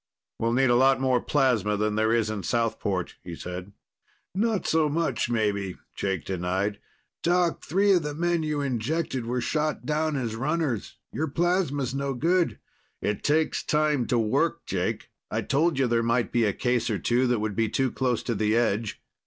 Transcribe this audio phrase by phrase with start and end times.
[0.39, 3.71] "We'll need a lot more plasma than there is in Southport," he said.
[4.33, 6.79] "Not so much, maybe," Jake denied.
[7.21, 10.97] "Doc, three of the men you injected were shot down as runners.
[11.13, 12.57] Your plasma's no good."
[12.99, 15.11] "It takes time to work, Jake.
[15.29, 18.23] I told you there might be a case or two that would be too close
[18.23, 19.03] to the edge.